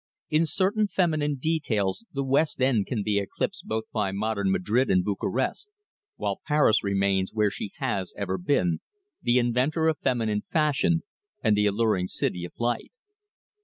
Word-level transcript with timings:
In 0.31 0.47
certain 0.47 0.87
feminine 0.87 1.35
details 1.35 2.05
the 2.11 2.23
West 2.23 2.59
End 2.59 2.87
can 2.87 3.03
be 3.03 3.19
eclipsed 3.19 3.67
both 3.67 3.83
by 3.93 4.11
modern 4.11 4.49
Madrid 4.49 4.89
and 4.89 5.05
Bucharest, 5.05 5.69
while 6.15 6.41
Paris 6.47 6.83
remains 6.83 7.35
where 7.35 7.51
she 7.51 7.71
has 7.77 8.11
ever 8.17 8.39
been, 8.39 8.79
the 9.21 9.37
inventor 9.37 9.87
of 9.87 9.99
feminine 9.99 10.41
fashion 10.51 11.03
and 11.43 11.55
the 11.55 11.67
alluring 11.67 12.07
City 12.07 12.43
of 12.45 12.53
Light. 12.57 12.91